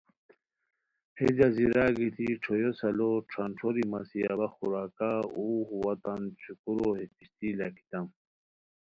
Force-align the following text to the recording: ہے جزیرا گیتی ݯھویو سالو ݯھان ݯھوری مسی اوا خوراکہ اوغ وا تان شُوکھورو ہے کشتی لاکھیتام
ہے 1.17 1.27
جزیرا 1.37 1.85
گیتی 1.97 2.27
ݯھویو 2.41 2.71
سالو 2.79 3.09
ݯھان 3.29 3.51
ݯھوری 3.57 3.83
مسی 3.91 4.19
اوا 4.33 4.47
خوراکہ 4.53 5.11
اوغ 5.37 5.67
وا 5.81 5.93
تان 6.03 6.21
شُوکھورو 6.41 6.89
ہے 6.97 7.05
کشتی 7.15 7.49
لاکھیتام 7.57 8.07